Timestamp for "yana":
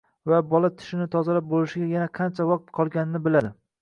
1.93-2.11